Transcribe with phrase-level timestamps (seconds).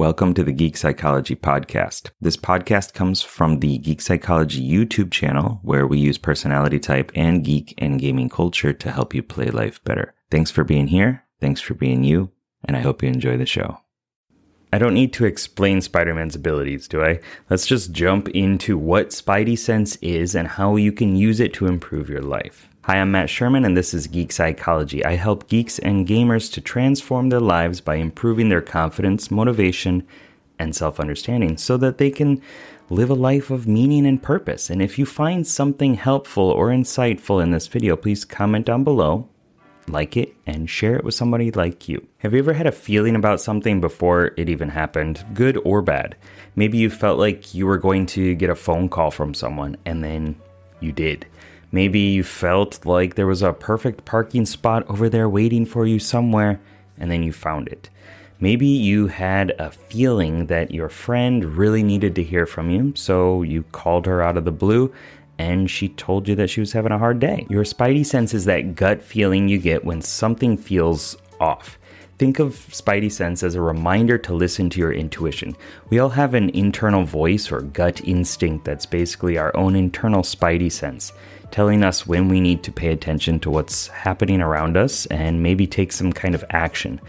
[0.00, 2.08] Welcome to the Geek Psychology Podcast.
[2.22, 7.44] This podcast comes from the Geek Psychology YouTube channel, where we use personality type and
[7.44, 10.14] geek and gaming culture to help you play life better.
[10.30, 11.24] Thanks for being here.
[11.38, 12.30] Thanks for being you.
[12.64, 13.76] And I hope you enjoy the show.
[14.72, 17.20] I don't need to explain Spider Man's abilities, do I?
[17.50, 21.66] Let's just jump into what Spidey Sense is and how you can use it to
[21.66, 22.69] improve your life.
[22.84, 25.04] Hi, I'm Matt Sherman, and this is Geek Psychology.
[25.04, 30.06] I help geeks and gamers to transform their lives by improving their confidence, motivation,
[30.58, 32.40] and self understanding so that they can
[32.88, 34.70] live a life of meaning and purpose.
[34.70, 39.28] And if you find something helpful or insightful in this video, please comment down below,
[39.86, 42.06] like it, and share it with somebody like you.
[42.20, 46.16] Have you ever had a feeling about something before it even happened, good or bad?
[46.56, 50.02] Maybe you felt like you were going to get a phone call from someone, and
[50.02, 50.40] then
[50.80, 51.26] you did.
[51.72, 55.98] Maybe you felt like there was a perfect parking spot over there waiting for you
[55.98, 56.60] somewhere,
[56.98, 57.90] and then you found it.
[58.40, 63.42] Maybe you had a feeling that your friend really needed to hear from you, so
[63.42, 64.92] you called her out of the blue
[65.40, 67.46] and she told you that she was having a hard day.
[67.48, 71.78] Your spidey sense is that gut feeling you get when something feels off.
[72.20, 75.56] Think of Spidey Sense as a reminder to listen to your intuition.
[75.88, 80.70] We all have an internal voice or gut instinct that's basically our own internal Spidey
[80.70, 81.14] Sense
[81.50, 85.66] telling us when we need to pay attention to what's happening around us and maybe
[85.66, 87.00] take some kind of action.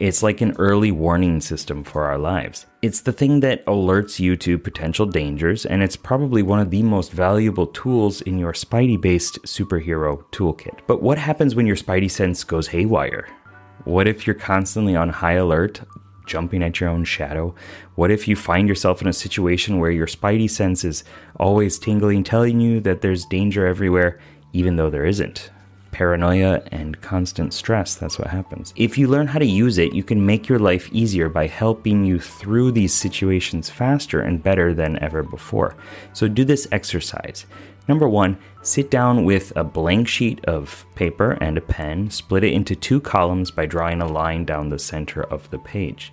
[0.00, 2.66] It's like an early warning system for our lives.
[2.82, 6.82] It's the thing that alerts you to potential dangers, and it's probably one of the
[6.82, 10.80] most valuable tools in your Spidey based superhero toolkit.
[10.86, 13.26] But what happens when your Spidey sense goes haywire?
[13.84, 15.80] What if you're constantly on high alert,
[16.26, 17.54] jumping at your own shadow?
[17.94, 21.04] What if you find yourself in a situation where your spidey sense is
[21.36, 24.20] always tingling, telling you that there's danger everywhere,
[24.52, 25.50] even though there isn't?
[25.90, 28.74] Paranoia and constant stress, that's what happens.
[28.76, 32.04] If you learn how to use it, you can make your life easier by helping
[32.04, 35.76] you through these situations faster and better than ever before.
[36.12, 37.46] So do this exercise.
[37.88, 42.52] Number one, sit down with a blank sheet of paper and a pen, split it
[42.52, 46.12] into two columns by drawing a line down the center of the page.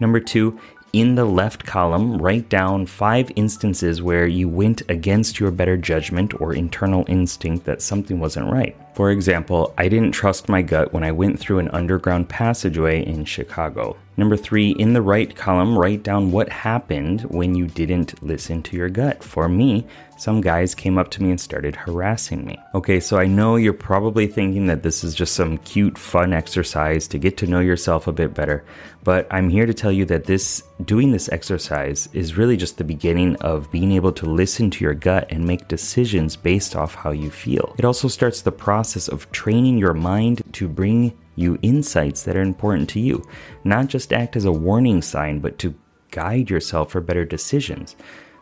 [0.00, 0.58] Number two,
[0.92, 6.40] in the left column, write down five instances where you went against your better judgment
[6.40, 8.76] or internal instinct that something wasn't right.
[8.98, 13.24] For example, I didn't trust my gut when I went through an underground passageway in
[13.24, 13.96] Chicago.
[14.16, 18.76] Number three, in the right column, write down what happened when you didn't listen to
[18.76, 19.22] your gut.
[19.22, 19.86] For me,
[20.16, 22.58] some guys came up to me and started harassing me.
[22.74, 27.06] Okay, so I know you're probably thinking that this is just some cute, fun exercise
[27.06, 28.64] to get to know yourself a bit better,
[29.04, 32.84] but I'm here to tell you that this doing this exercise is really just the
[32.84, 37.12] beginning of being able to listen to your gut and make decisions based off how
[37.12, 37.76] you feel.
[37.78, 42.42] It also starts the process of training your mind to bring you insights that are
[42.42, 43.22] important to you,
[43.64, 45.74] not just act as a warning sign, but to
[46.10, 47.94] guide yourself for better decisions.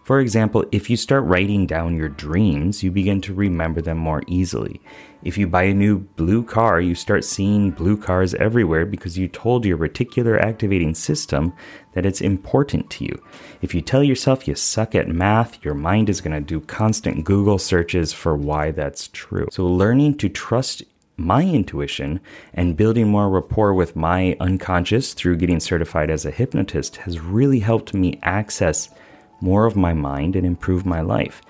[0.07, 4.23] For example, if you start writing down your dreams, you begin to remember them more
[4.29, 4.81] easily.
[5.25, 9.27] If you buy a new blue car, you start seeing blue cars everywhere because you
[9.27, 11.53] told your reticular activating system
[11.95, 13.21] that it's important to you.
[13.63, 17.25] If you tell yourself you suck at math, your mind is going to do constant
[17.25, 19.49] Google searches for why that's true.
[19.51, 20.85] So, learning to trust
[21.17, 22.21] my intuition
[22.55, 27.59] and building more rapport with my unconscious through getting certified as a hypnotist has really
[27.59, 28.89] helped me access
[29.41, 31.43] more of my mind and improve my life.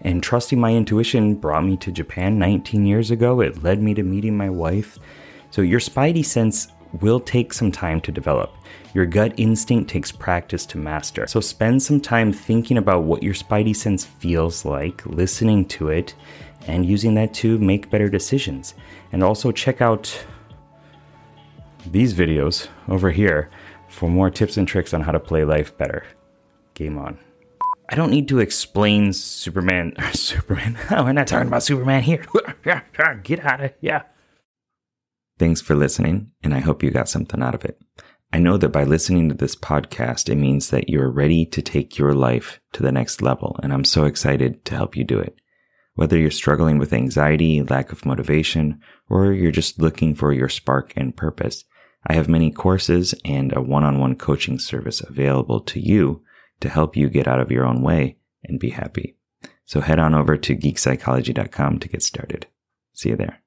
[0.00, 3.40] And trusting my intuition brought me to Japan 19 years ago.
[3.40, 4.98] It led me to meeting my wife.
[5.50, 6.68] So, your spidey sense
[7.00, 8.54] will take some time to develop.
[8.92, 11.26] Your gut instinct takes practice to master.
[11.26, 16.14] So, spend some time thinking about what your spidey sense feels like, listening to it,
[16.66, 18.74] and using that to make better decisions.
[19.12, 20.24] And also, check out
[21.90, 23.50] these videos over here
[23.88, 26.04] for more tips and tricks on how to play life better.
[26.74, 27.18] Game on.
[27.88, 29.94] I don't need to explain Superman.
[30.12, 30.78] Superman.
[30.90, 32.24] we're not talking about Superman here.
[33.22, 34.02] Get out of yeah.
[35.38, 37.80] Thanks for listening, and I hope you got something out of it.
[38.32, 41.98] I know that by listening to this podcast, it means that you're ready to take
[41.98, 45.36] your life to the next level, and I'm so excited to help you do it.
[45.94, 50.92] Whether you're struggling with anxiety, lack of motivation, or you're just looking for your spark
[50.96, 51.64] and purpose,
[52.06, 56.22] I have many courses and a one-on-one coaching service available to you
[56.60, 59.16] to help you get out of your own way and be happy.
[59.64, 62.46] So head on over to geekpsychology.com to get started.
[62.92, 63.43] See you there.